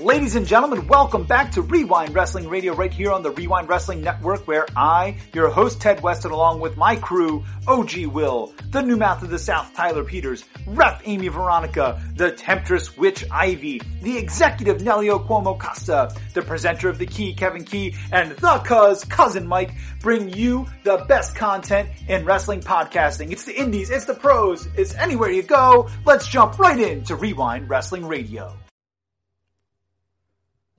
[0.00, 4.00] Ladies and gentlemen, welcome back to Rewind Wrestling Radio right here on the Rewind Wrestling
[4.00, 8.96] Network where I, your host Ted Weston, along with my crew, OG Will, the new
[8.96, 14.80] mouth of the South Tyler Peters, Ref Amy Veronica, the Temptress Witch Ivy, the executive
[14.80, 19.74] Nelio Cuomo Costa, the presenter of The Key Kevin Key, and the cuz cousin Mike
[20.00, 23.32] bring you the best content in wrestling podcasting.
[23.32, 25.90] It's the indies, it's the pros, it's anywhere you go.
[26.06, 28.56] Let's jump right into Rewind Wrestling Radio.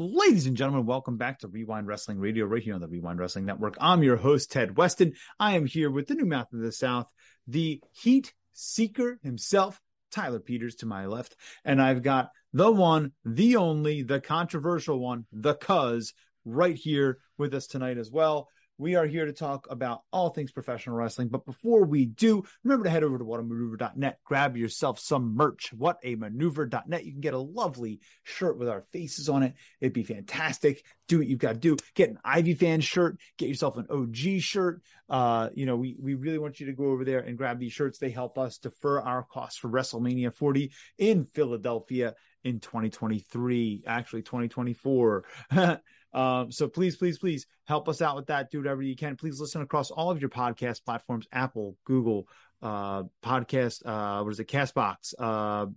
[0.03, 3.45] Ladies and gentlemen, welcome back to Rewind Wrestling Radio right here on the Rewind Wrestling
[3.45, 3.77] Network.
[3.79, 5.13] I'm your host, Ted Weston.
[5.39, 7.05] I am here with the new mouth of the South,
[7.45, 9.79] the Heat Seeker himself,
[10.11, 11.35] Tyler Peters to my left.
[11.63, 16.15] And I've got the one, the only, the controversial one, the cuz,
[16.45, 18.47] right here with us tonight as well.
[18.81, 21.27] We are here to talk about all things professional wrestling.
[21.27, 25.71] But before we do, remember to head over to whatamaneuver.net, grab yourself some merch.
[25.77, 27.05] Whatamaneuver.net.
[27.05, 29.53] You can get a lovely shirt with our faces on it.
[29.81, 30.83] It'd be fantastic.
[31.07, 31.77] Do what you've got to do.
[31.93, 34.81] Get an Ivy fan shirt, get yourself an OG shirt.
[35.07, 37.73] Uh, you know, we, we really want you to go over there and grab these
[37.73, 37.99] shirts.
[37.99, 45.23] They help us defer our costs for WrestleMania 40 in Philadelphia in 2023, actually 2024.
[46.13, 48.51] Um, so please, please, please help us out with that.
[48.51, 49.15] Do whatever you can.
[49.15, 52.27] Please listen across all of your podcast platforms: Apple, Google,
[52.61, 53.85] uh, podcast.
[53.85, 54.47] Uh, what is it?
[54.47, 55.67] Castbox, uh,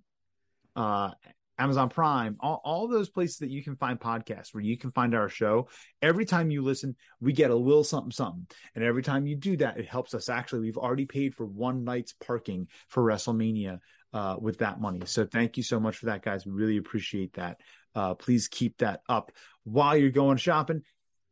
[0.77, 1.11] uh,
[1.59, 5.15] Amazon Prime, all, all those places that you can find podcasts where you can find
[5.15, 5.69] our show.
[6.03, 8.47] Every time you listen, we get a little something, something.
[8.75, 10.29] And every time you do that, it helps us.
[10.29, 13.79] Actually, we've already paid for one night's parking for WrestleMania
[14.13, 15.03] uh, with that money.
[15.07, 16.45] So thank you so much for that, guys.
[16.45, 17.61] We really appreciate that.
[17.95, 19.33] Uh, please keep that up
[19.65, 20.83] while you're going shopping.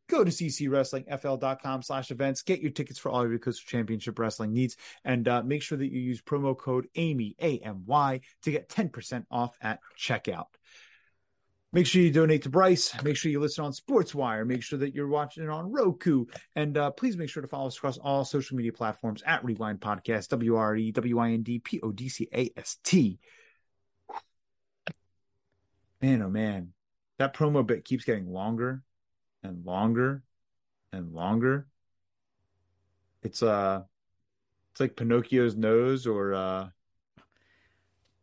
[0.09, 2.43] Go to ccwrestlingfl.com slash events.
[2.43, 4.77] Get your tickets for all your Coastal Championship Wrestling needs.
[5.05, 9.57] And uh, make sure that you use promo code AMY, A-M-Y, to get 10% off
[9.63, 10.47] at checkout.
[11.75, 12.93] Make sure you donate to Bryce.
[13.03, 14.47] Make sure you listen on SportsWire.
[14.47, 16.27] Make sure that you're watching it on Roku.
[16.55, 19.81] And uh, please make sure to follow us across all social media platforms at Rewind
[19.81, 23.19] Podcast, W R E W I N D P O D C A S T.
[26.03, 26.73] Man, oh man,
[27.21, 28.83] that promo bit keeps getting longer
[29.45, 30.25] and longer
[30.93, 31.69] and longer.
[33.23, 33.83] It's uh
[34.73, 36.69] it's like Pinocchio's nose or uh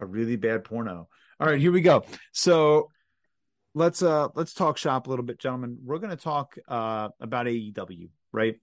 [0.01, 1.07] a really bad porno.
[1.39, 2.03] All right, here we go.
[2.33, 2.91] So
[3.73, 5.77] let's uh let's talk shop a little bit, gentlemen.
[5.81, 8.59] We're gonna talk uh about AEW, right?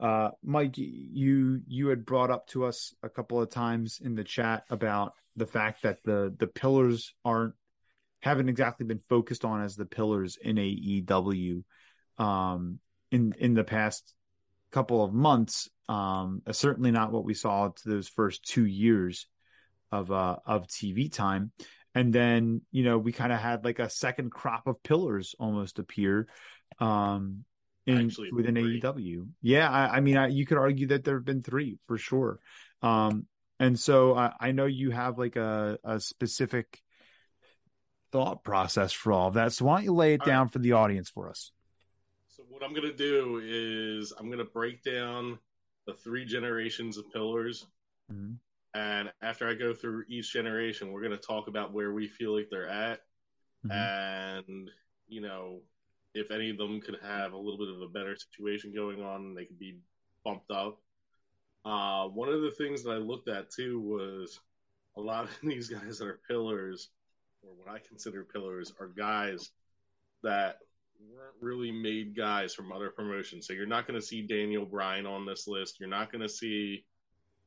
[0.00, 4.24] Uh Mike, you you had brought up to us a couple of times in the
[4.24, 7.54] chat about the fact that the the pillars aren't
[8.26, 11.62] haven't exactly been focused on as the pillars in AEW
[12.18, 14.14] um, in in the past
[14.72, 15.70] couple of months.
[15.88, 19.26] Um, uh, certainly not what we saw to those first two years
[19.92, 21.52] of uh, of TV time.
[21.94, 25.78] And then you know we kind of had like a second crop of pillars almost
[25.78, 26.26] appear
[26.80, 27.44] um,
[27.86, 28.80] in Actually, within three.
[28.80, 29.28] AEW.
[29.40, 32.40] Yeah, I, I mean I, you could argue that there have been three for sure.
[32.82, 33.26] Um,
[33.58, 36.82] and so I, I know you have like a, a specific
[38.16, 39.52] thought process for all of that.
[39.52, 40.52] So why don't you lay it all down right.
[40.52, 41.52] for the audience for us?
[42.28, 45.38] So what I'm going to do is I'm going to break down
[45.86, 47.66] the three generations of pillars.
[48.10, 48.32] Mm-hmm.
[48.74, 52.34] And after I go through each generation, we're going to talk about where we feel
[52.34, 53.00] like they're at.
[53.66, 53.72] Mm-hmm.
[53.72, 54.70] And,
[55.08, 55.60] you know,
[56.14, 59.34] if any of them could have a little bit of a better situation going on,
[59.34, 59.76] they could be
[60.24, 60.78] bumped up.
[61.66, 64.40] Uh, one of the things that I looked at too was
[64.96, 66.88] a lot of these guys that are pillars
[67.46, 69.50] or what I consider pillars, are guys
[70.22, 70.58] that
[71.14, 73.46] weren't really made guys from other promotions.
[73.46, 75.78] So you're not going to see Daniel Bryan on this list.
[75.80, 76.84] You're not going to see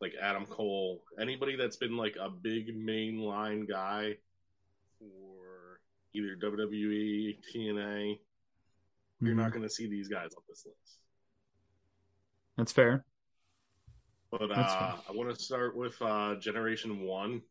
[0.02, 4.16] like Adam Cole, anybody that's been like a big mainline guy
[4.98, 5.82] for
[6.14, 7.76] either WWE, TNA.
[7.76, 9.26] Mm-hmm.
[9.26, 9.58] You're not mm-hmm.
[9.58, 11.00] going to see these guys on this list.
[12.58, 13.04] That's fair.
[14.32, 14.96] But That's uh, fair.
[15.10, 17.42] I want to start with uh, Generation One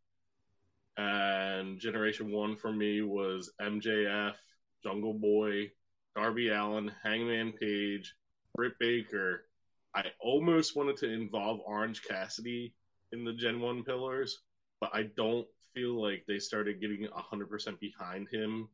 [0.98, 4.34] and Generation One for me was MJF,
[4.82, 5.70] Jungle Boy,
[6.16, 8.14] Darby Allin, Hangman Page,
[8.54, 9.44] Britt Baker.
[9.94, 12.74] I almost wanted to involve Orange Cassidy
[13.12, 14.40] in the Gen One pillars,
[14.80, 18.68] but I don't feel like they started getting hundred percent behind him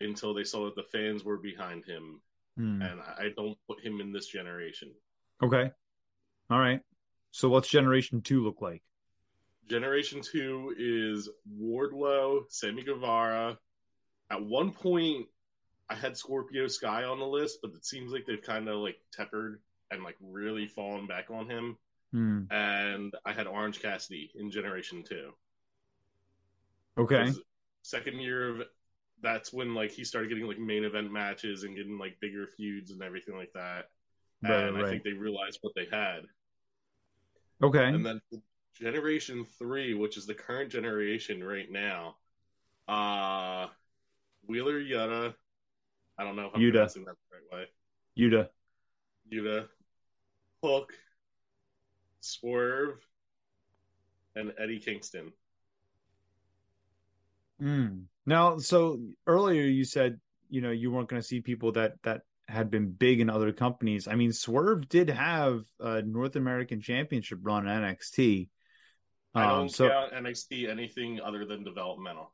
[0.00, 2.20] until they saw that the fans were behind him,
[2.58, 2.82] hmm.
[2.82, 4.92] and I don't put him in this generation.
[5.42, 5.70] Okay,
[6.50, 6.80] all right.
[7.30, 8.82] So what's Generation Two look like?
[9.68, 11.28] Generation two is
[11.60, 13.58] Wardlow, Sammy Guevara.
[14.30, 15.26] At one point,
[15.88, 18.96] I had Scorpio Sky on the list, but it seems like they've kind of like
[19.12, 19.60] tempered
[19.90, 21.76] and like really fallen back on him.
[22.12, 22.42] Hmm.
[22.50, 25.32] And I had Orange Cassidy in Generation two.
[26.98, 27.32] Okay.
[27.82, 28.62] Second year of
[29.22, 32.90] that's when like he started getting like main event matches and getting like bigger feuds
[32.90, 33.90] and everything like that.
[34.42, 34.84] Right, and right.
[34.84, 36.20] I think they realized what they had.
[37.62, 37.84] Okay.
[37.84, 38.20] And then
[38.78, 42.16] generation three, which is the current generation right now,
[42.88, 43.66] uh
[44.46, 45.34] Wheeler Yuta.
[46.18, 46.72] I don't know if I'm Yuta.
[46.72, 47.66] pronouncing that the right way.
[48.18, 48.48] Yuta.
[49.32, 49.66] Yuta,
[50.62, 50.92] Hook,
[52.20, 52.98] Swerve,
[54.34, 55.32] and Eddie Kingston.
[57.60, 58.04] Mm.
[58.24, 62.22] Now, so earlier you said you know you weren't going to see people that that
[62.48, 64.06] had been big in other companies.
[64.06, 68.48] I mean, Swerve did have a North American Championship run at NXT.
[69.36, 72.32] I Um, don't so count NXT anything other than developmental.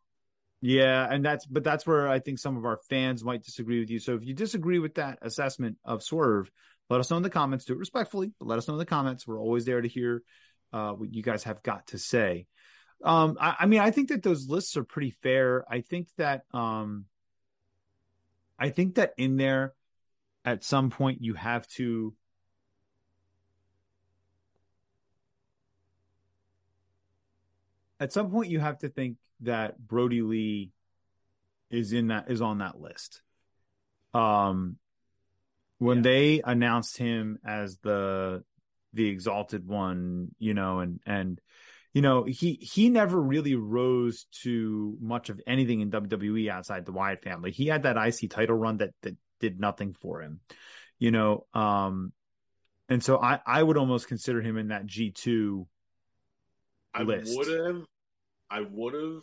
[0.61, 3.91] yeah, and that's but that's where I think some of our fans might disagree with
[3.91, 3.99] you.
[3.99, 6.51] So if you disagree with that assessment of Swerve,
[6.89, 7.65] let us know in the comments.
[7.65, 9.27] Do it respectfully, but let us know in the comments.
[9.27, 10.23] We're always there to hear
[10.73, 12.47] uh, what you guys have got to say.
[13.05, 15.65] Um, I, I mean, I think that those lists are pretty fair.
[15.69, 17.07] I think that um,
[18.59, 19.75] I think that in there,
[20.45, 22.15] at some point, you have to.
[28.03, 30.71] At some point, you have to think that Brodie Lee
[31.71, 33.23] is in that is on that list.
[34.13, 34.77] Um,
[35.79, 36.03] when Yeah.
[36.03, 38.43] they announced him as the
[38.93, 41.41] the exalted one, you know, and and
[41.95, 46.93] you know he he never really rose to much of anything in WWE outside the
[46.93, 47.53] Wyatt family.
[47.53, 50.41] He had that IC title run that that did nothing for him,
[50.99, 51.47] you know.
[51.55, 52.13] Um,
[52.89, 55.69] and so I I would almost consider him in that G two.
[56.95, 57.39] I list.
[57.39, 57.85] would have,
[58.53, 59.23] I would have,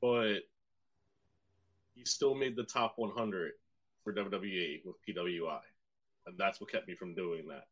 [0.00, 0.38] but
[1.94, 3.52] he still made the top 100
[4.04, 5.58] for WWE with PWI,
[6.26, 7.64] and that's what kept me from doing that.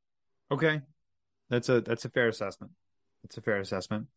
[0.51, 0.81] Okay,
[1.49, 2.73] that's a that's a fair assessment.
[3.23, 4.09] That's a fair assessment.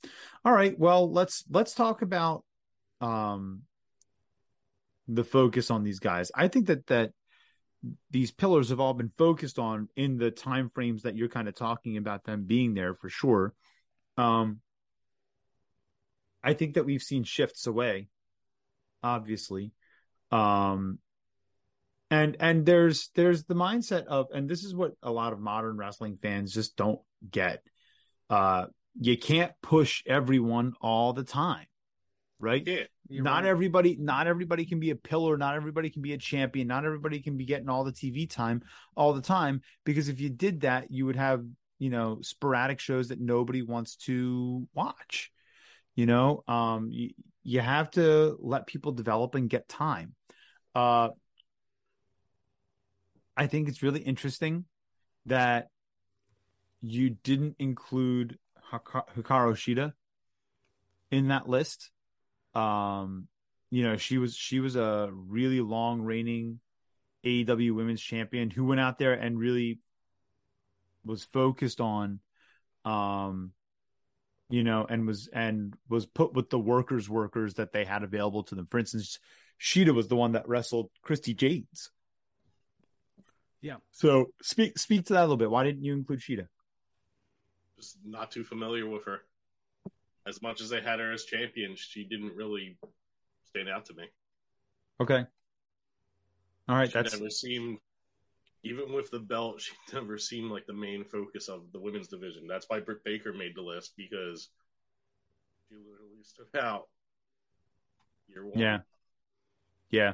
[0.44, 2.44] All right, well let's let's talk about
[3.02, 3.62] um
[5.08, 6.32] the focus on these guys.
[6.34, 7.12] I think that that
[8.10, 11.54] these pillars have all been focused on in the time frames that you're kind of
[11.54, 13.54] talking about them being there for sure.
[14.18, 14.62] Um
[16.46, 18.08] I think that we've seen shifts away
[19.06, 19.72] obviously.
[20.32, 21.00] Um
[22.12, 25.78] and and there's there's the mindset of and this is what a lot of modern
[25.78, 27.00] wrestling fans just don't
[27.30, 27.62] get.
[28.30, 28.66] Uh
[29.00, 31.66] you can't push everyone all the time.
[32.40, 32.64] Right?
[32.66, 33.50] Yeah, not right.
[33.50, 37.22] everybody not everybody can be a pillar not everybody can be a champion not everybody
[37.22, 38.62] can be getting all the tv time
[38.96, 41.46] all the time because if you did that you would have
[41.78, 45.32] you know sporadic shows that nobody wants to watch
[45.96, 47.10] you know um you,
[47.44, 50.14] you have to let people develop and get time.
[50.74, 51.10] Uh
[53.38, 54.66] i think it's really interesting
[55.26, 55.68] that
[56.82, 58.38] you didn't include
[58.72, 59.94] hikaru shida
[61.12, 61.92] in that list.
[62.54, 63.28] Um,
[63.72, 66.60] you know, she was she was a really long reigning
[67.26, 69.80] AEW Women's Champion who went out there and really
[71.04, 72.20] was focused on,
[72.84, 73.52] um,
[74.50, 78.44] you know, and was and was put with the workers workers that they had available
[78.44, 78.68] to them.
[78.68, 79.20] For instance,
[79.60, 81.90] Shida was the one that wrestled Christi Jaynes.
[83.62, 83.78] Yeah.
[83.92, 85.50] So speak speak to that a little bit.
[85.50, 86.48] Why didn't you include Shida?
[87.78, 89.22] just not too familiar with her.
[90.28, 92.78] As much as they had her as champion, she didn't really
[93.44, 94.06] stand out to me.
[95.02, 95.24] Okay.
[96.68, 97.78] All right, she that's never seemed,
[98.66, 102.48] even with the belt, she never seemed like the main focus of the women's division.
[102.48, 104.50] That's why Britt Baker made the list because
[105.70, 106.88] she literally stood out.
[108.28, 108.60] Year one.
[108.60, 108.80] Yeah.
[109.92, 110.14] Yeah.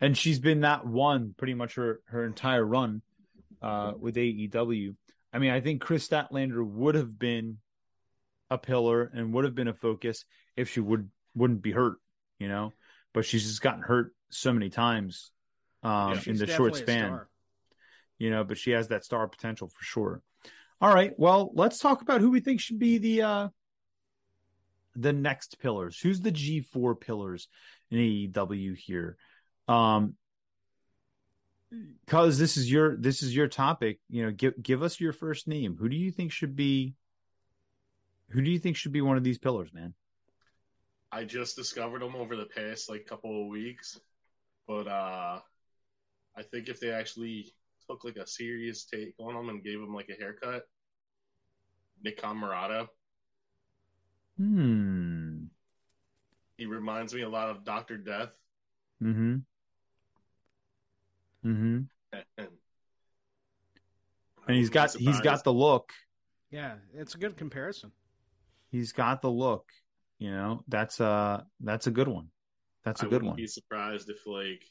[0.00, 3.02] And she's been that one pretty much her, her entire run
[3.60, 4.94] uh, with AEW.
[5.32, 7.58] I mean, I think Kris Statlander would have been
[8.50, 10.24] a pillar and would have been a focus
[10.56, 11.98] if she would wouldn't be hurt,
[12.38, 12.72] you know.
[13.12, 15.30] But she's just gotten hurt so many times
[15.82, 17.28] um, Yeah, in the short definitely a span, star.
[18.20, 18.44] You know.
[18.44, 20.22] But she has that star potential for sure.
[20.80, 23.48] All right, well, let's talk about who we think should be the uh,
[24.94, 25.98] the next pillars.
[25.98, 27.48] Who's the G four pillars
[27.90, 29.16] in AEW here?
[29.66, 30.14] Um,
[32.04, 34.00] because this is your this is your topic.
[34.08, 35.76] You know, give give us your first name.
[35.78, 36.94] Who do you think should be?
[38.30, 39.94] Who do you think should be one of these pillars, man?
[41.12, 44.00] I just discovered them over the past like couple of weeks,
[44.66, 45.40] but uh
[46.36, 47.52] I think if they actually
[47.90, 50.64] took like a serious take on them and gave them like a haircut,
[52.02, 52.86] Nick Comoroto.
[54.36, 55.44] Hmm.
[56.56, 58.30] He reminds me a lot of Doctor Death.
[59.02, 59.36] Mm-hmm.
[61.46, 61.80] Mm-hmm.
[62.12, 62.48] And,
[64.46, 65.92] And he's got he's got the look.
[66.50, 67.92] Yeah, it's a good comparison.
[68.70, 69.70] He's got the look.
[70.18, 72.28] You know, that's uh that's a good one.
[72.84, 73.36] That's a I good wouldn't one.
[73.36, 74.62] be surprised if like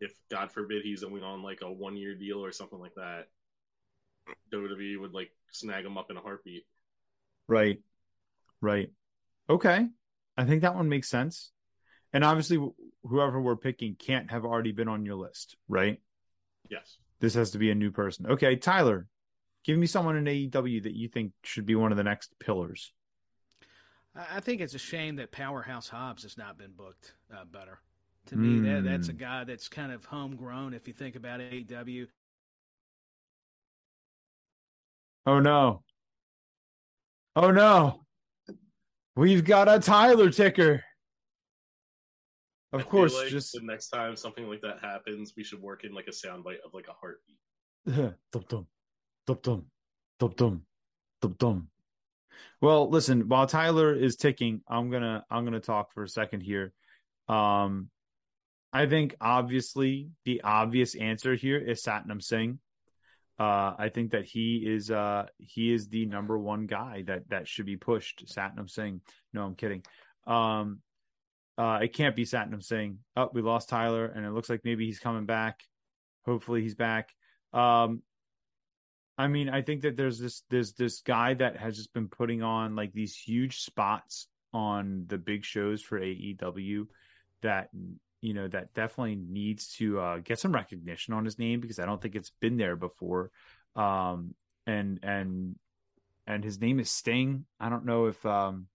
[0.00, 3.28] if God forbid he's only on like a one year deal or something like that.
[4.52, 6.64] WWE would like snag him up in a heartbeat.
[7.46, 7.80] Right.
[8.60, 8.90] Right.
[9.48, 9.86] Okay.
[10.36, 11.50] I think that one makes sense.
[12.12, 12.58] And obviously,
[13.02, 16.00] whoever we're picking can't have already been on your list, right?
[16.70, 16.98] Yes.
[17.20, 18.26] This has to be a new person.
[18.26, 19.08] Okay, Tyler,
[19.64, 22.92] give me someone in AEW that you think should be one of the next pillars.
[24.14, 27.80] I I think it's a shame that Powerhouse Hobbs has not been booked uh, better.
[28.28, 28.62] To mm.
[28.62, 29.18] me, that that's a hmm.
[29.18, 30.74] guy that's kind of homegrown.
[30.74, 32.06] If you think about AEW.
[35.26, 35.82] Oh no.
[37.36, 38.04] Oh no.
[39.16, 40.84] We've got a Tyler ticker.
[42.72, 45.84] Of I course, like just the next time something like that happens, we should work
[45.84, 47.38] in like a soundbite of like a heartbeat.
[48.32, 48.66] dum dum,
[49.26, 49.64] dum dum,
[50.18, 50.62] dum dum,
[51.22, 51.68] dum dum.
[52.60, 56.74] Well, listen, while Tyler is ticking, I'm gonna I'm gonna talk for a second here.
[57.28, 57.88] Um,
[58.72, 62.58] I think obviously the obvious answer here is Satnam Singh.
[63.38, 67.46] Uh, I think that he is uh, he is the number one guy that that
[67.46, 68.26] should be pushed.
[68.26, 69.00] Satnam Singh.
[69.32, 69.84] No, I'm kidding.
[70.26, 70.80] Um,
[71.56, 72.98] uh, it can't be Satnam Singh.
[73.16, 75.60] Oh, we lost Tyler, and it looks like maybe he's coming back.
[76.26, 77.10] Hopefully, he's back.
[77.52, 78.02] Um,
[79.16, 82.42] I mean, I think that there's this there's this guy that has just been putting
[82.42, 86.86] on like these huge spots on the big shows for AEW
[87.42, 87.68] that
[88.20, 91.86] you know that definitely needs to uh, get some recognition on his name because I
[91.86, 93.30] don't think it's been there before.
[93.76, 94.34] Um,
[94.66, 95.56] and and
[96.26, 97.46] and his name is Sting.
[97.58, 98.66] I don't know if um,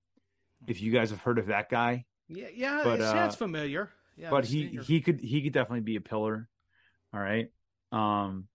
[0.67, 3.89] if you guys have heard of that guy, yeah, yeah, But, it sounds uh, familiar.
[4.15, 4.83] Yeah, but he Stinger.
[4.83, 6.47] he could he could definitely be a pillar.
[7.13, 7.50] All right,
[7.91, 8.47] um,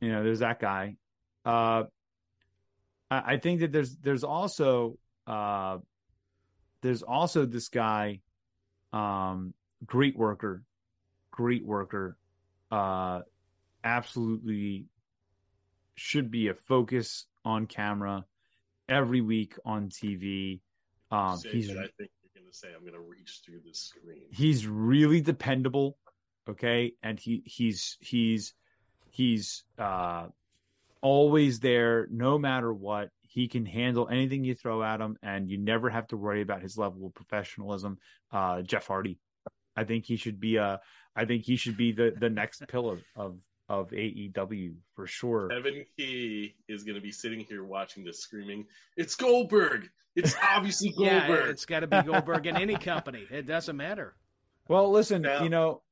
[0.00, 0.96] you know, there's that guy.
[1.44, 1.84] Uh,
[3.10, 5.78] I, I think that there's there's also uh,
[6.82, 8.20] there's also this guy,
[8.92, 10.62] um, great worker,
[11.30, 12.16] great worker,
[12.70, 13.20] uh,
[13.84, 14.86] absolutely
[15.94, 18.24] should be a focus on camera
[18.88, 20.60] every week on TV.
[21.10, 24.22] Um, he's I think you're gonna say I'm gonna reach through the screen.
[24.30, 25.96] he's really dependable
[26.48, 28.54] okay and he he's he's
[29.10, 30.26] he's uh
[31.00, 35.58] always there no matter what he can handle anything you throw at him and you
[35.58, 37.98] never have to worry about his level of professionalism
[38.32, 39.18] uh jeff hardy
[39.76, 40.76] i think he should be uh
[41.16, 43.36] i think he should be the the next pillar of
[43.68, 49.14] of aew for sure Kevin Key is gonna be sitting here watching this screaming, It's
[49.14, 49.88] Goldberg!
[50.14, 51.06] It's obviously Goldberg!
[51.12, 51.50] yeah, Goldberg.
[51.50, 53.24] it's got to be Goldberg in any company.
[53.30, 54.14] It doesn't matter.
[54.68, 55.82] Well, listen, Now- you know,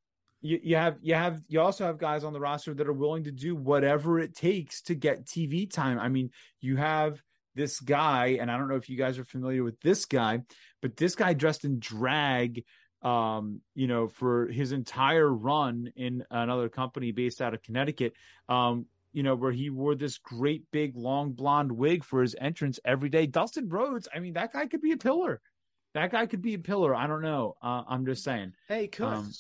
[0.43, 3.25] you, you have you have you also have guys on the roster that are willing
[3.25, 5.99] to do whatever it takes to get TV time.
[5.99, 7.23] I mean, you have
[7.55, 10.41] this guy, and I don't know if you guys are familiar with this guy,
[10.83, 12.65] but this guy dressed in drag
[13.03, 18.13] um you know for his entire run in another company based out of Connecticut
[18.49, 22.79] um you know where he wore this great big long blonde wig for his entrance
[22.85, 23.27] every day.
[23.27, 25.41] Dustin Rhodes I mean that guy could be a pillar.
[25.95, 26.95] That guy could be a pillar.
[26.95, 27.57] I don't know.
[27.63, 28.53] Uh, I'm just saying.
[28.69, 29.33] Hey, could Um,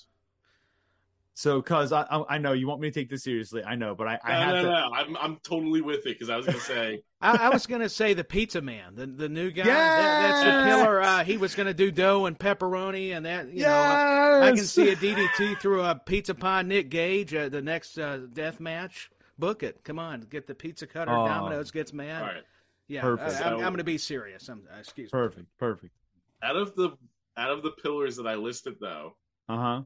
[1.40, 3.64] so, cause I, I I know you want me to take this seriously.
[3.64, 4.68] I know, but I, I no, have no, to.
[4.68, 4.90] no.
[4.92, 7.88] I'm I'm totally with it because I was gonna say I, I was going to
[7.88, 9.64] say the pizza man, the the new guy.
[9.64, 11.02] That, that's the pillar.
[11.02, 13.72] Uh, he was going to do dough and pepperoni, and that you know.
[13.72, 16.62] I, I can see a DDT through a pizza pie.
[16.62, 19.10] Nick Gage, uh, the next uh, death match.
[19.38, 19.82] Book it.
[19.84, 21.10] Come on, get the pizza cutter.
[21.10, 21.26] Oh.
[21.26, 22.22] Domino's gets mad.
[22.22, 22.44] all right.
[22.88, 23.40] Yeah, Perfect.
[23.40, 24.48] I, am I'm going to be serious.
[24.48, 25.18] I'm, uh, excuse me.
[25.18, 25.94] Perfect, perfect.
[26.42, 26.90] Out of the
[27.36, 29.16] out of the pillars that I listed though,
[29.48, 29.82] Uh huh.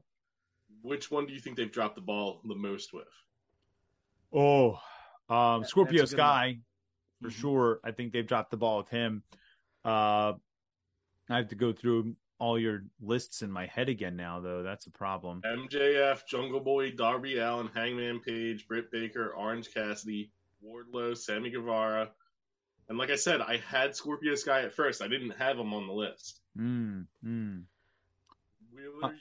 [0.85, 3.07] Which one do you think they've dropped the ball the most with?
[4.31, 4.79] Oh,
[5.29, 6.17] um, That- Scorpio that's one.
[6.19, 6.59] Sky
[7.23, 7.33] for Mhm.
[7.39, 7.79] sure.
[7.83, 9.23] I think they've dropped the ball with him.
[9.83, 10.33] Uh,
[11.27, 14.61] I have to go through all your lists in my head again now, though.
[14.61, 15.41] That's a problem.
[15.43, 20.31] MJF, Jungle Boy, Darby Allin, Hangman Page, Britt Baker, Orange Cassidy,
[20.63, 22.13] Wardlow, Sammy Guevara.
[22.89, 25.01] And like I said, I had Scorpio Sky at first.
[25.01, 26.41] I didn't have him on the list.
[26.55, 27.65] Mm, mm.
[28.71, 29.15] Wheeler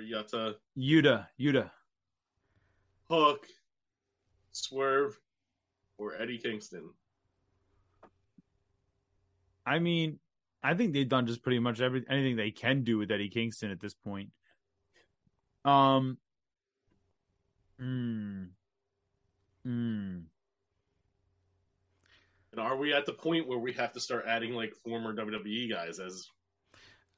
[0.00, 1.70] Yuta, or Yutta, Yuta, Yuta.
[3.10, 3.46] Hook,
[4.52, 5.18] Swerve,
[5.98, 6.90] or Eddie Kingston.
[9.66, 10.18] I mean,
[10.62, 13.70] I think they've done just pretty much every anything they can do with Eddie Kingston
[13.70, 14.30] at this point.
[15.64, 16.18] Um.
[17.78, 18.44] Hmm.
[19.64, 20.18] Hmm.
[22.52, 25.68] And are we at the point where we have to start adding like former WWE
[25.70, 26.28] guys as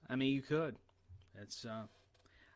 [0.09, 0.77] I mean, you could.
[1.41, 1.65] It's.
[1.65, 1.85] Uh,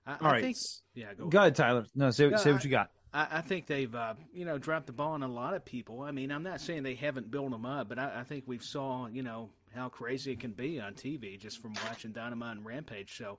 [0.06, 0.42] I, All I right.
[0.42, 0.56] think.
[0.94, 1.26] Yeah, go.
[1.28, 1.86] Go ahead, Tyler.
[1.94, 2.90] No, say Yeah, say what I- you got.
[3.12, 6.02] I, I think they've, uh, you know, dropped the ball on a lot of people.
[6.02, 8.62] I mean, I'm not saying they haven't built them up, but I, I think we've
[8.62, 12.64] saw, you know, how crazy it can be on TV just from watching Dynamite and
[12.64, 13.16] Rampage.
[13.16, 13.38] So,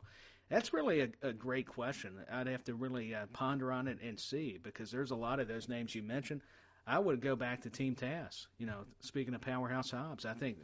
[0.50, 2.18] That's really a, a great question.
[2.30, 5.48] I'd have to really uh, ponder on it and see because there's a lot of
[5.48, 6.41] those names you mentioned.
[6.86, 8.48] I would go back to Team Taz.
[8.58, 10.58] You know, speaking of Powerhouse Hobbs, I think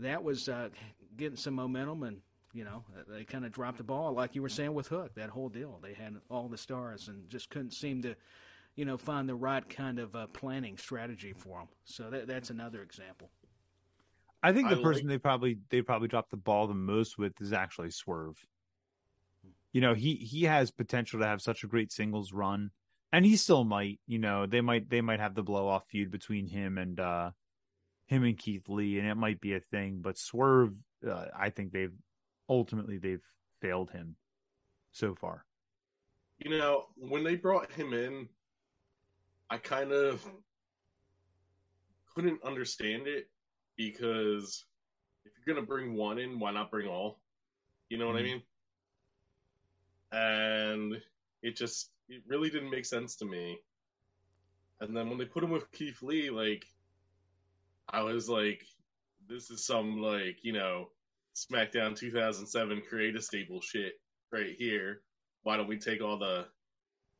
[0.00, 0.68] that was uh,
[1.16, 2.18] getting some momentum, and
[2.52, 5.14] you know they kind of dropped the ball, like you were saying with Hook.
[5.14, 8.14] That whole deal, they had all the stars and just couldn't seem to,
[8.76, 11.68] you know, find the right kind of uh, planning strategy for them.
[11.84, 13.30] So that, that's another example.
[14.42, 15.14] I think the I person like...
[15.14, 18.36] they probably they probably dropped the ball the most with is actually Swerve.
[19.72, 22.70] You know, he he has potential to have such a great singles run,
[23.12, 24.00] and he still might.
[24.06, 27.30] You know, they might they might have the blow off feud between him and uh
[28.06, 30.00] him and Keith Lee, and it might be a thing.
[30.02, 30.74] But Swerve,
[31.08, 31.94] uh, I think they've
[32.52, 33.24] ultimately they've
[33.60, 34.14] failed him
[34.92, 35.44] so far.
[36.38, 38.28] You know, when they brought him in,
[39.48, 40.26] I kind of
[42.14, 43.30] couldn't understand it
[43.76, 44.64] because
[45.24, 47.20] if you're gonna bring one in, why not bring all?
[47.88, 48.24] You know what mm-hmm.
[50.12, 50.92] I mean?
[50.92, 51.02] And
[51.42, 53.58] it just it really didn't make sense to me.
[54.80, 56.66] And then when they put him with Keith Lee, like
[57.88, 58.62] I was like,
[59.26, 60.88] this is some like you know
[61.34, 63.94] SmackDown 2007 create a stable shit
[64.30, 65.02] right here.
[65.42, 66.46] Why don't we take all the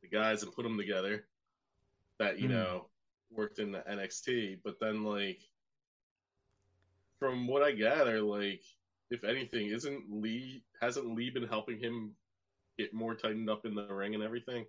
[0.03, 1.25] the guys and put them together
[2.19, 2.53] that you mm.
[2.53, 2.87] know
[3.31, 4.59] worked in the NXT?
[4.65, 5.41] But then like
[7.19, 8.63] from what I gather, like
[9.11, 12.13] if anything, isn't Lee hasn't Lee been helping him
[12.79, 14.67] get more tightened up in the ring and everything?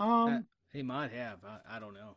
[0.00, 0.38] Um, uh,
[0.72, 1.38] he might have.
[1.44, 2.16] I, I don't know.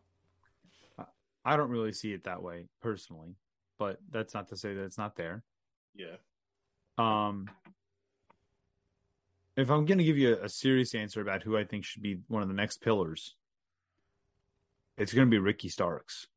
[1.47, 3.35] I don't really see it that way personally,
[3.77, 5.43] but that's not to say that it's not there.
[5.95, 6.17] Yeah.
[6.97, 7.49] Um,
[9.57, 12.01] if I'm going to give you a, a, serious answer about who I think should
[12.01, 13.35] be one of the next pillars,
[14.97, 16.27] it's going to be Ricky Starks.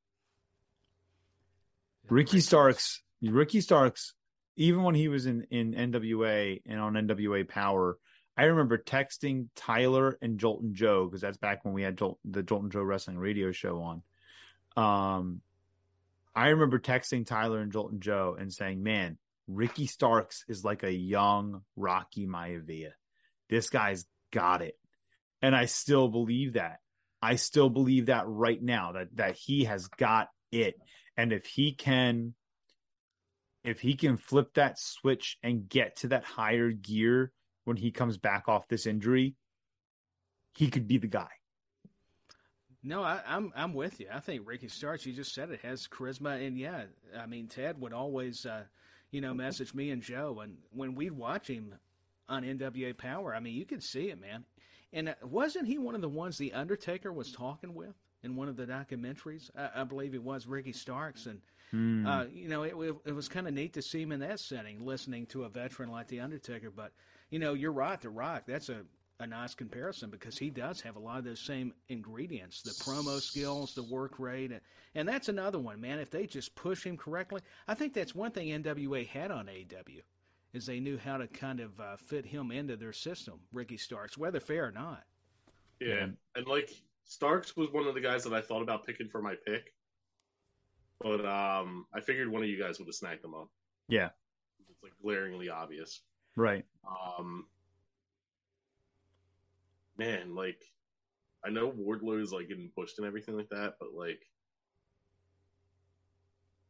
[2.08, 4.14] Ricky Starks, Ricky Starks,
[4.56, 7.98] even when he was in, in NWA and on NWA Power,
[8.36, 12.42] I remember texting Tyler and Joltin' Joe because that's back when we had Jolt, the
[12.42, 14.02] Joltin' Joe Wrestling Radio Show on.
[14.76, 15.40] Um,
[16.34, 20.92] I remember texting Tyler and Joltin' Joe and saying, "Man, Ricky Starks is like a
[20.92, 22.92] young Rocky Maivia.
[23.48, 24.78] This guy's got it,"
[25.42, 26.78] and I still believe that.
[27.20, 30.76] I still believe that right now that that he has got it
[31.18, 32.32] and if he can
[33.64, 37.32] if he can flip that switch and get to that higher gear
[37.64, 39.34] when he comes back off this injury,
[40.54, 41.28] he could be the guy.
[42.82, 44.06] No, I, am I'm, I'm with you.
[44.10, 46.84] I think Ricky Starks, you just said it, has charisma, and yeah,
[47.18, 48.62] I mean Ted would always, uh,
[49.10, 51.74] you know, message me and Joe, and when we'd watch him
[52.28, 54.44] on NWA Power, I mean, you could see it, man.
[54.92, 57.94] And uh, wasn't he one of the ones the Undertaker was talking with?
[58.22, 59.50] in one of the documentaries.
[59.56, 61.40] I, I believe it was Ricky Starks, and
[61.72, 62.06] mm.
[62.06, 64.40] uh, you know, it, it, it was kind of neat to see him in that
[64.40, 66.70] setting, listening to a veteran like the Undertaker.
[66.70, 66.92] But
[67.30, 68.44] you know, you're right, The Rock.
[68.46, 68.82] That's a
[69.20, 73.20] a nice comparison because he does have a lot of those same ingredients the promo
[73.20, 74.52] skills the work rate
[74.94, 75.98] and that's another one man.
[75.98, 80.00] If they just push him correctly i think that's one thing nwa had on aw
[80.54, 84.16] is they knew how to kind of uh, fit him into their system ricky starks
[84.16, 85.02] whether fair or not.
[85.80, 86.06] Yeah.
[86.34, 86.70] And like
[87.08, 89.72] Starks was one of the guys that I thought about picking for my pick,
[91.00, 93.48] but um, I figured one of you guys would have snagged them up.
[93.88, 94.10] Yeah,
[94.68, 96.02] it's like glaringly obvious,
[96.36, 96.66] right?
[96.86, 97.46] Um,
[99.98, 100.60] man, like
[101.44, 104.20] I know Wardlow is like getting pushed and everything like that, but like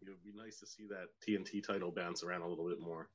[0.03, 3.09] it would be nice to see that TNT title bounce around a little bit more.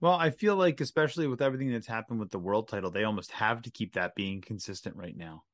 [0.00, 3.32] Well, I feel like, especially with everything that's happened with the world title, they almost
[3.32, 5.44] have to keep that being consistent right now.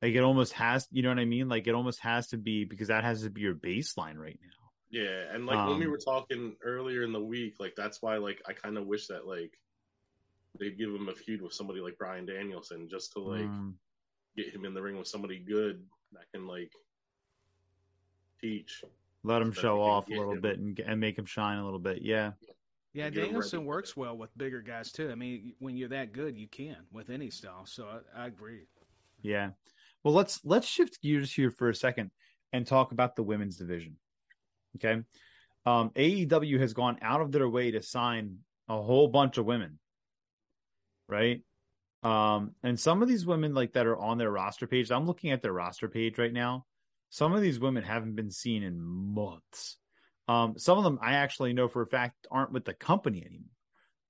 [0.00, 1.48] Like it almost has, you know what I mean?
[1.48, 4.48] Like it almost has to be because that has to be your baseline right now.
[4.90, 8.00] Yeah, and like um, when we um, were talking earlier in the week, like that's
[8.00, 9.58] why, like I kind of wish that like
[10.58, 13.74] they'd give him a feud with somebody like Bryan Danielson just to like um,
[14.36, 16.72] get him in the ring with somebody good that can like
[18.40, 18.82] teach.
[19.24, 20.40] Let him show off a little him.
[20.40, 22.02] bit and, and make him shine a little bit.
[22.02, 22.32] Yeah.
[22.40, 22.52] yeah.
[22.94, 25.10] Yeah, Danielson works well with bigger guys too.
[25.10, 27.64] I mean, when you're that good, you can with any style.
[27.64, 28.62] So I, I agree.
[29.22, 29.50] Yeah.
[30.02, 32.10] Well, let's let's shift gears here for a second
[32.52, 33.96] and talk about the women's division.
[34.76, 35.02] Okay.
[35.66, 39.78] Um, AEW has gone out of their way to sign a whole bunch of women,
[41.08, 41.42] right?
[42.02, 44.90] Um, and some of these women like that are on their roster page.
[44.90, 46.66] I'm looking at their roster page right now.
[47.10, 49.78] Some of these women haven't been seen in months.
[50.28, 53.48] Um, some of them I actually know for a fact aren't with the company anymore.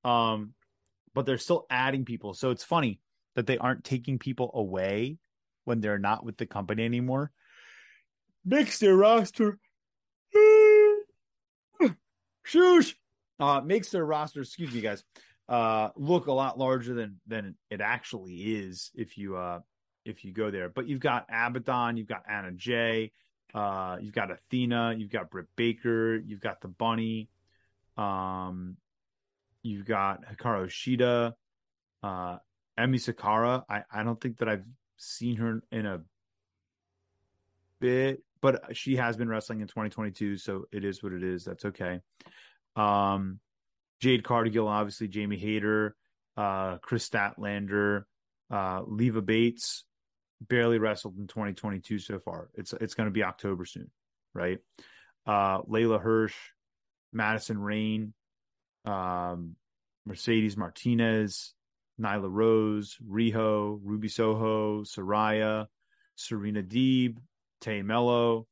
[0.05, 0.55] Um,
[1.15, 2.35] but they're still adding people.
[2.35, 3.01] So it's funny
[3.35, 5.19] that they aren't taking people away
[5.65, 7.31] when they're not with the company anymore.
[8.45, 9.59] Makes their roster
[12.43, 12.95] shush
[13.41, 15.05] uh makes their roster, excuse me guys,
[15.49, 19.61] uh, look a lot larger than than it actually is if you uh
[20.05, 20.69] if you go there.
[20.69, 23.13] But you've got Abaddon, you've got Anna Jay,
[23.55, 27.29] uh, you've got Athena, you've got Britt Baker, you've got the Bunny,
[27.97, 28.77] um,
[29.63, 31.33] you've got Hikaru Shida,
[32.03, 32.39] uh,
[32.79, 33.65] Emi Sakura.
[33.69, 34.65] I I don't think that I've
[34.99, 36.01] seen her in a
[37.81, 41.45] bit, but she has been wrestling in 2022, so it is what it is.
[41.45, 42.01] That's okay.
[42.77, 43.41] Um,
[44.01, 45.97] Jade Cargill, obviously, Jamie Hayter,
[46.37, 48.05] uh, Kris Statlander,
[48.51, 49.85] uh, Leva Bates,
[50.41, 52.49] barely wrestled in 2022 so far.
[52.55, 53.91] It's it's going to be October soon,
[54.35, 54.59] right?
[55.27, 56.37] Uh, Leyla Hirsch,
[57.13, 58.15] Madison Rayne,
[58.85, 59.57] um,
[60.07, 61.55] Mercedes Martinez,
[62.01, 65.67] Nyla Rose, Riho, Ruby Soho, Saraya,
[66.17, 67.17] Serena Deeb,
[67.61, 68.47] Tay Melo,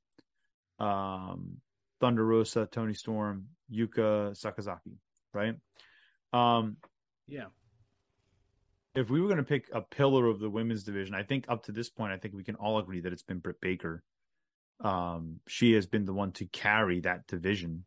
[0.78, 1.58] um,
[2.00, 4.96] Thunder Rosa, Toni Storm, Yuka Sakazaki,
[5.36, 5.54] right?
[6.32, 6.78] Um,
[7.26, 7.46] yeah.
[8.94, 11.64] If we were going to pick a pillar of the women's division, I think up
[11.64, 14.02] to this point, I think we can all agree that it's been Britt Baker.
[14.80, 17.84] Um, she has been the one to carry that division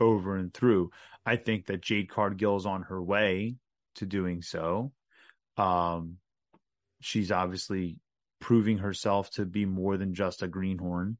[0.00, 0.90] over and through.
[1.24, 3.56] I think that Jade Cargill is on her way
[3.96, 4.92] to doing so.
[5.56, 6.16] Um,
[7.00, 7.98] she's obviously
[8.40, 11.18] proving herself to be more than just a greenhorn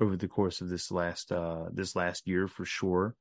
[0.00, 3.14] over the course of this last uh, this last year for sure.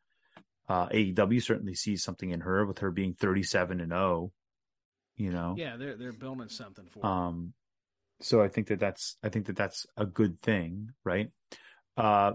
[0.70, 4.32] Uh, AEW certainly sees something in her with her being 37 and 0.
[5.18, 7.06] You know, yeah, they're they're building something for.
[7.06, 7.54] Um,
[8.22, 11.30] so I think that that's I think that that's a good thing, right?
[11.98, 12.34] Uh,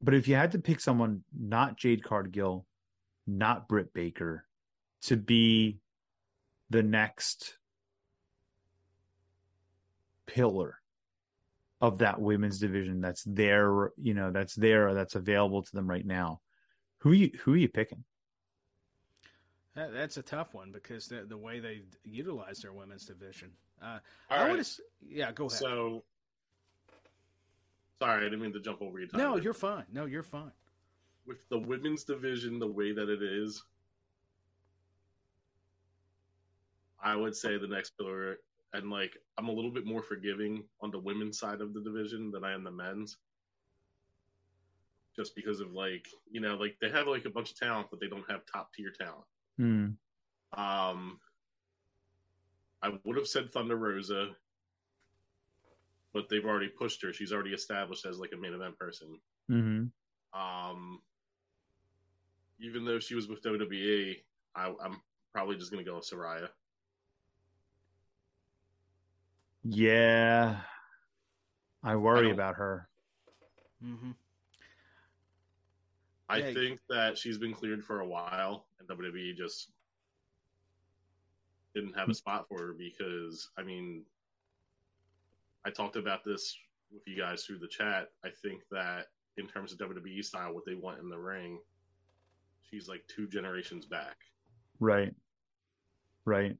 [0.00, 2.66] but if you had to pick someone not Jade Cargill,
[3.26, 4.46] not Britt Baker,
[5.02, 5.78] to be
[6.70, 7.58] the next
[10.26, 10.78] pillar
[11.80, 16.06] of that women's division that's there, you know, that's there, that's available to them right
[16.06, 16.40] now.
[17.06, 18.02] Who are you who are you picking?
[19.76, 23.52] That, that's a tough one because the the way they utilize their women's division.
[23.80, 24.56] Uh, All I right.
[24.56, 24.66] would,
[25.08, 25.56] yeah, go ahead.
[25.56, 26.02] So,
[28.02, 29.06] sorry, I didn't mean to jump over you.
[29.14, 29.84] no, you're fine.
[29.92, 30.50] No, you're fine.
[31.28, 33.62] with the women's division the way that it is.
[37.00, 38.38] I would say the next pillar,
[38.72, 42.32] and like I'm a little bit more forgiving on the women's side of the division
[42.32, 43.16] than I am the men's,
[45.16, 48.00] just because of like you know like they have like a bunch of talent, but
[48.00, 49.24] they don't have top tier talent.
[49.56, 49.86] Hmm.
[50.60, 51.18] Um,
[52.82, 54.28] I would have said Thunder Rosa,
[56.12, 57.12] but they've already pushed her.
[57.12, 59.18] She's already established as like a main event person.
[59.50, 60.38] Mm-hmm.
[60.38, 61.00] Um,
[62.60, 64.16] even though she was with WWE,
[64.54, 65.00] I, I'm
[65.32, 66.48] probably just gonna go with Saraya.
[69.64, 70.56] Yeah.
[71.82, 72.88] I worry don't- about her.
[73.82, 74.12] hmm
[76.28, 76.52] I Yeah.
[76.52, 79.70] think that she's been cleared for a while, and WWE just
[81.74, 84.04] didn't have a spot for her because, I mean,
[85.64, 86.56] I talked about this
[86.90, 88.08] with you guys through the chat.
[88.24, 91.60] I think that in terms of WWE style, what they want in the ring,
[92.62, 94.16] she's like two generations back.
[94.80, 95.14] Right.
[96.24, 96.56] Right.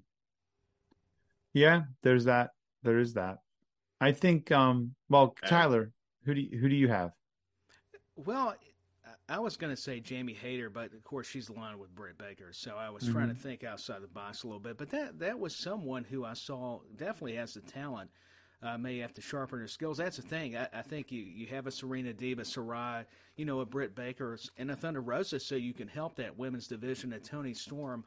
[1.55, 2.51] Yeah, there's that.
[2.83, 3.39] There is that.
[4.01, 5.49] I think um well, Okay.
[5.49, 5.93] Tyler,
[6.25, 7.13] who do you, who do you have?
[8.17, 8.55] Well,
[9.29, 12.53] I was going to say Jamie Hayter, but of course she's aligned with Britt Baker,
[12.53, 14.79] so I was trying to think outside the box a little bit.
[14.79, 18.11] But that that was someone who I saw definitely has the talent.
[18.63, 19.99] Uh, may have to sharpen her skills.
[19.99, 20.57] That's the thing.
[20.57, 23.05] I, I think you, you have a Serena Deeb, a Sarai,
[23.37, 26.67] you know, a Britt Baker, and a Thunder Rosa, so you can help that women's
[26.67, 27.13] division.
[27.13, 28.03] A Toni Storm.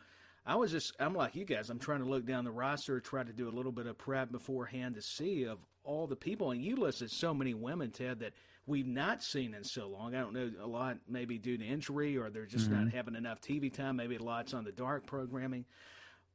[0.47, 1.69] I was just, I'm like you guys.
[1.69, 4.31] I'm trying to look down the roster, try to do a little bit of prep
[4.31, 6.49] beforehand to see of all the people.
[6.49, 8.33] And you listed so many women, Ted, that
[8.69, 10.15] we've not seen in so long.
[10.15, 13.41] I don't know, a lot maybe due to injury or they're just not having enough
[13.41, 13.95] TV time.
[13.95, 15.65] Maybe a lots on the dark programming.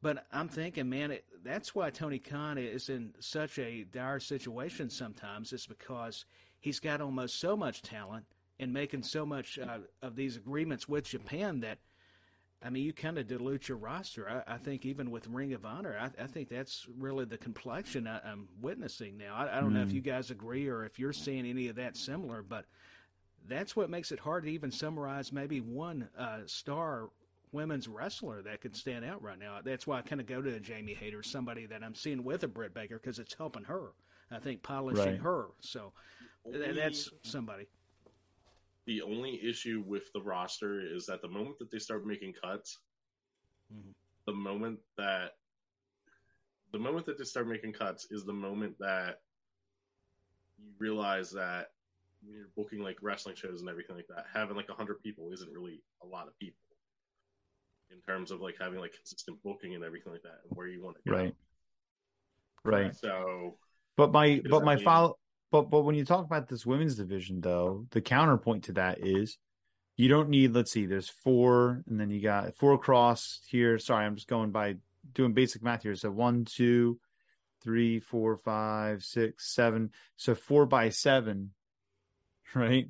[0.02, 4.90] But I'm thinking, man, it, that's why Tony Khan is in such a dire situation
[4.90, 5.52] sometimes.
[5.52, 6.26] Is because
[6.60, 8.26] he's got almost so much talent
[8.58, 11.78] and making so much uh, of these agreements with Japan that,
[12.64, 14.42] I mean, you kind of dilute your roster.
[14.48, 18.06] I, I think even with Ring of Honor, I, I think that's really the complexion
[18.06, 19.34] I, I'm witnessing now.
[19.34, 21.94] I, I don't know if you guys agree or if you're seeing any of that
[21.96, 22.64] similar, but
[23.46, 27.10] that's what makes it hard to even summarize maybe one uh, star
[27.52, 29.58] women's wrestler that could stand out right now.
[29.62, 32.44] That's why I kind of go to a Jamie Hayter, somebody that I'm seeing with
[32.44, 33.92] a Britt Baker because it's helping her.
[34.30, 35.20] I think polishing Right.
[35.20, 35.48] her.
[35.60, 35.92] So
[36.50, 37.66] th- that's somebody.
[38.86, 42.78] The only issue with the roster is that the moment that they start making cuts,
[43.72, 43.94] Mhm.
[44.26, 45.38] the moment that
[46.72, 49.22] the moment that they start making cuts is the moment that
[50.58, 51.72] you realize that
[52.22, 55.52] when you're booking like wrestling shows and everything like that, having like hundred people isn't
[55.52, 56.60] really a lot of people.
[57.90, 60.82] in terms of like having like consistent booking and everything like that, and where you
[60.82, 61.16] want to go.
[61.16, 61.36] Right.
[62.64, 62.96] Right.
[62.96, 63.58] So,
[63.96, 65.16] but my but my follow
[65.54, 69.38] but but when you talk about this women's division though, the counterpoint to that is
[69.96, 73.78] you don't need let's see, there's four and then you got four across here.
[73.78, 74.74] Sorry, I'm just going by
[75.12, 75.94] doing basic math here.
[75.94, 76.98] So one, two,
[77.62, 79.90] three, four, five, six, seven.
[80.16, 81.52] So four by seven,
[82.56, 82.88] right?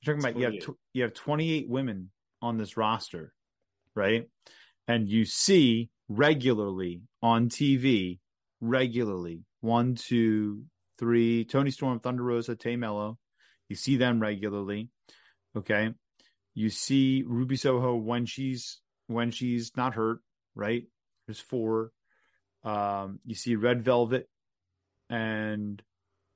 [0.00, 2.10] You're talking about you have tw- you have 28 women
[2.40, 3.32] on this roster,
[3.94, 4.26] right?
[4.88, 8.18] And you see regularly on TV,
[8.60, 10.64] regularly one, two,
[10.98, 13.18] three, Toni Storm, Thunder Rosa, Tay Melo.
[13.68, 14.88] You see them regularly.
[15.56, 15.90] Okay.
[16.54, 20.20] You see Ruby Soho when she's when she's not hurt,
[20.54, 20.84] right?
[21.26, 21.92] There's four.
[22.64, 24.28] Um, you see Red Velvet
[25.10, 25.82] and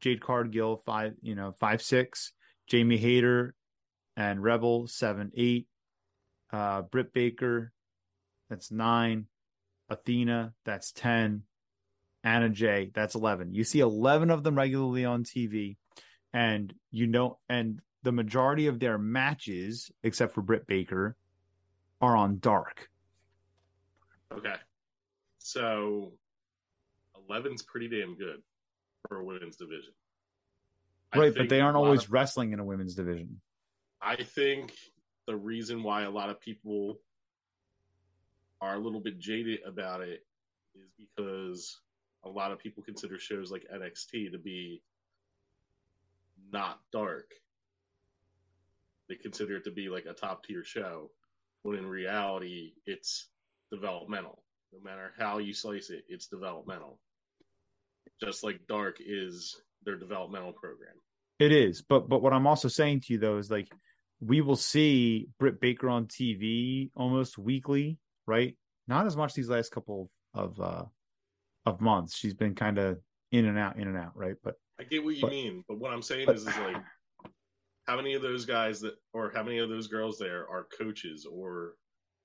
[0.00, 2.32] Jade Cargill, five, you know, five, six,
[2.66, 3.54] Jamie Hayter
[4.16, 5.68] and Rebel, seven, eight,
[6.52, 7.72] uh, Britt Baker,
[8.50, 9.26] that's nine,
[9.88, 11.42] Athena, that's 10,
[12.26, 13.54] Anna Jay, that's 11.
[13.54, 15.76] You see 11 of them regularly on TV,
[16.32, 21.16] and you know, and the majority of their matches, except for Britt Baker,
[22.00, 22.90] are on dark.
[24.32, 24.56] Okay.
[25.38, 26.14] So
[27.30, 28.42] 11's pretty damn good
[29.06, 29.92] for a women's division.
[31.12, 33.40] I Right, but they aren't always of- wrestling in a women's division.
[34.02, 34.72] I think
[35.28, 36.98] the reason why a lot of people
[38.60, 40.26] are a little bit jaded about it
[40.74, 41.80] is because
[42.24, 44.82] a lot of people consider shows like NXT to be
[46.52, 47.30] not dark.
[49.08, 51.10] They consider it to be like a top tier show,
[51.62, 53.28] when in reality, it's
[53.70, 54.42] developmental.
[54.72, 56.98] No matter how you slice it, it's developmental.
[58.20, 60.94] Just like Dark is their developmental program.
[61.38, 63.68] It is, but but what I'm also saying to you though is like
[64.20, 68.56] we will see Britt Baker on TV almost weekly, right?
[68.88, 70.84] Not as much these last couple of uh
[71.66, 72.16] of months.
[72.16, 72.98] She's been kind of
[73.32, 74.36] in and out, in and out, right?
[74.42, 76.82] But I get what you But- mean, but what I'm saying but- is, is like,
[77.86, 81.26] how many of those guys that, or how many of those girls there are coaches
[81.30, 81.74] or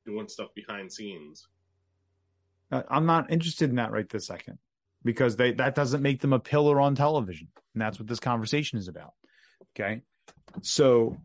[0.05, 1.47] doing stuff behind scenes?
[2.71, 4.57] uh, I'm not interested in that right this second
[5.03, 8.77] because they that doesn't make them a pillar on television, and that's what this conversation
[8.79, 9.13] is about.
[9.75, 10.01] Okay,
[10.61, 11.17] so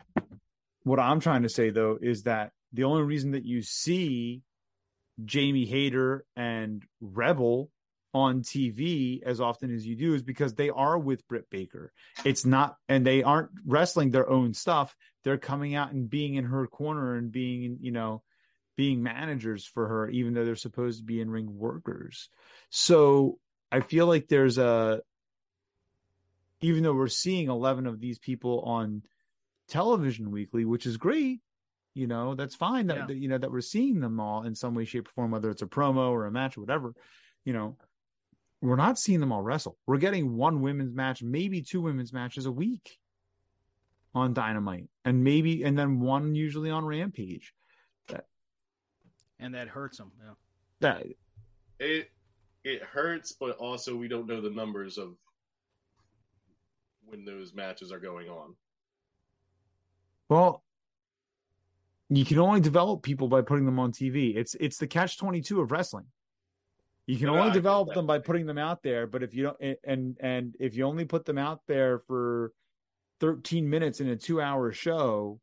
[0.82, 4.42] what I'm trying to say though is that the only reason that you see
[5.24, 7.70] Jamie Hayter and Rebel
[8.16, 11.92] on TV as often as you do is because they are with Britt Baker.
[12.24, 14.96] It's not, and they aren't wrestling their own stuff.
[15.22, 18.22] They're coming out and being in her corner and being, you know,
[18.74, 22.30] being managers for her, even though they're supposed to be in ring workers.
[22.70, 23.38] So
[23.70, 25.02] I feel like there's a,
[26.62, 29.02] even though we're seeing 11 of these people on
[29.68, 31.40] television weekly, which is great,
[31.92, 33.06] you know, that's fine that, Yeah.
[33.08, 35.50] that, you know, that we're seeing them all in some way, shape, or form, whether
[35.50, 36.94] it's a promo or a match or whatever,
[37.44, 37.76] you know,
[38.62, 39.76] we're not seeing them all wrestle.
[39.86, 42.98] We're getting one women's match, maybe two women's matches a week
[44.14, 47.52] on Dynamite, and maybe, and then one usually on Rampage.
[49.38, 50.10] and that hurts them.
[50.18, 50.32] Yeah.
[50.80, 51.06] That
[51.78, 52.10] It
[52.64, 55.14] it hurts, but also we don't know the numbers of
[57.04, 58.54] when those matches are going on.
[60.28, 60.64] Well,
[62.08, 64.36] you can only develop people by putting them on TV.
[64.36, 66.06] It's it's the catch twenty two of wrestling.
[67.06, 69.44] You can No, only I develop them by putting them out there, but if you
[69.44, 72.52] don't, and and if you only put them out there for
[73.20, 75.40] thirteen minutes in a two hour show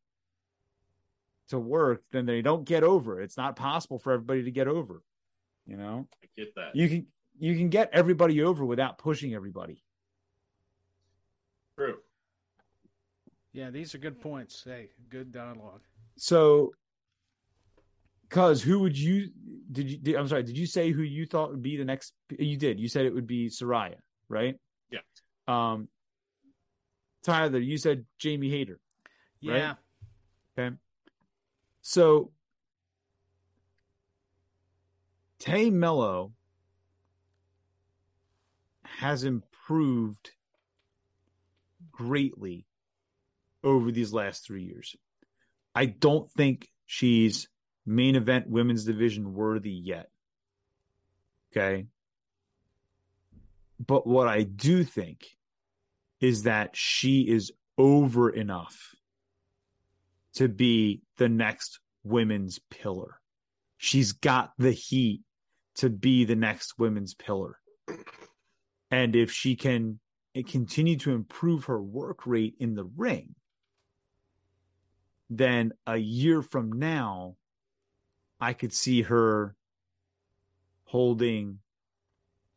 [1.47, 3.21] to work, then they don't get over.
[3.21, 5.04] It's not possible for everybody to get over.
[5.65, 6.76] You know, I get that.
[6.76, 7.08] you can
[7.39, 9.82] you can get everybody over without pushing everybody.
[11.78, 11.97] True.
[13.54, 14.63] Yeah, these are good points.
[14.65, 15.82] Hey, good dialogue.
[16.17, 16.73] So,
[18.33, 19.29] cause who would you
[19.71, 19.97] did you?
[19.97, 20.43] Did, I'm sorry.
[20.43, 22.13] Did you say who you thought would be the next?
[22.29, 22.79] You did.
[22.79, 23.95] You said it would be Saraya,
[24.27, 24.55] right?
[24.91, 24.99] Yeah.
[25.47, 25.87] Um,
[27.23, 28.79] Tyler, you said Jamie Hayter.
[29.43, 29.57] Right?
[29.57, 29.73] Yeah.
[30.57, 30.75] Okay.
[31.81, 32.31] So,
[35.39, 36.33] Tay Melo
[38.83, 40.31] has improved
[41.91, 42.65] greatly
[43.63, 44.95] over these last three years.
[45.75, 47.47] I don't think she's
[47.85, 50.09] main event women's division worthy yet.
[51.51, 51.87] Okay.
[53.85, 55.25] But what I do think
[56.21, 58.95] is that she is over enough
[60.35, 63.19] to be the next women's pillar.
[63.77, 65.21] She's got the heat
[65.75, 67.59] to be the next women's pillar.
[68.89, 69.99] And if she can
[70.47, 73.35] continue to improve her work rate in the ring,
[75.29, 77.35] then a year from now,
[78.43, 79.56] I could see her
[80.84, 81.60] holding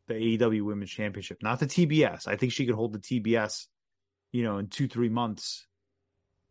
[0.07, 2.27] the AEW Women's Championship, not the TBS.
[2.27, 3.67] I think she could hold the TBS,
[4.33, 5.65] you know, in two, three months.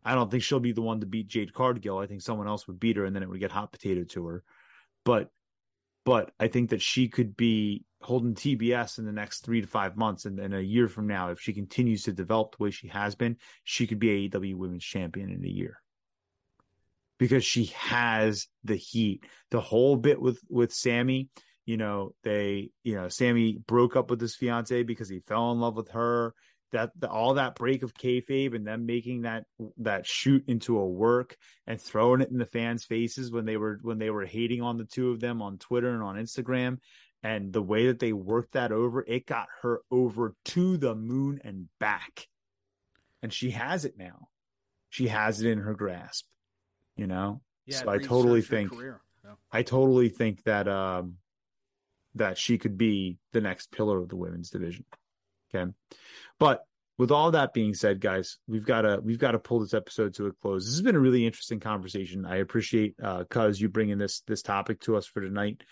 [0.03, 1.99] I don't think she'll be the one to beat Jade Cargill.
[1.99, 4.27] I think someone else would beat her and then it would get hot potato to
[4.27, 4.45] her.
[5.05, 5.29] But
[6.07, 9.99] but I think that she could be holding TBS in the next three to five
[9.99, 10.25] months.
[10.25, 13.15] And then a year from now, if she continues to develop the way she has
[13.17, 15.83] been, she could be AEW Women's Champion in a year
[17.19, 19.25] because she has the heat.
[19.51, 21.29] The whole bit with with Sammy,
[21.65, 25.61] you know, they, you know, Sammy broke up with his fiance because he fell in
[25.61, 26.35] love with her.
[26.73, 29.45] That the, all that break of kayfabe and them making that
[29.79, 33.79] that shoot into a work and throwing it in the fans' faces when they were
[33.83, 36.79] when they were hating on the two of them on Twitter and on Instagram,
[37.23, 41.41] and the way that they worked that over, it got her over to the moon
[41.45, 42.27] and back,
[43.23, 44.27] and she has it now.
[44.91, 46.27] She has it in her grasp
[46.97, 47.41] you know.
[47.67, 48.73] Yeah, so I totally think
[49.53, 51.17] I totally think that um
[52.15, 54.85] that she could be the next pillar of the women's division.
[55.55, 55.71] Okay.
[56.39, 56.65] But
[56.99, 60.15] with all that being said, guys, we've got to we've got to pull this episode
[60.15, 60.65] to a close.
[60.65, 62.25] This has been a really interesting conversation.
[62.25, 65.63] I appreciate uh, cuz you bringing this this topic to us for tonight.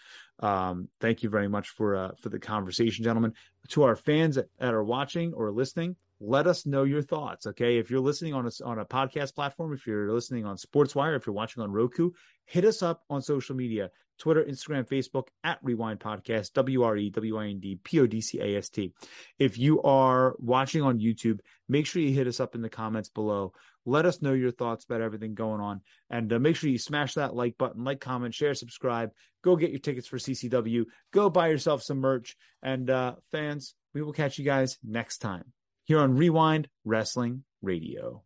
[0.41, 3.33] Um, thank you very much for uh, for the conversation, gentlemen.
[3.69, 7.47] To our fans that, that are watching or listening, let us know your thoughts.
[7.47, 7.79] Okay.
[7.79, 11.27] If you're listening on a, on a podcast platform, if you're listening on SportsWire, if
[11.27, 12.11] you're watching on Roku,
[12.47, 17.11] hit us up on social media Twitter, Instagram, Facebook at WreWind Podcast, W R E
[17.11, 18.93] W I N D P O D C A S T.
[19.39, 23.09] If you are watching on YouTube, make sure you hit us up in the comments
[23.09, 23.53] below.
[23.85, 25.81] Let us know your thoughts about everything going on.
[26.11, 29.11] And uh, make sure you smash that like button, like, comment, share, subscribe.
[29.43, 30.85] Go get your tickets for CCW.
[31.13, 32.37] Go buy yourself some merch.
[32.63, 35.53] And uh, fans, we will catch you guys next time
[35.85, 38.23] here on Wre-Wind Wrestling Radio.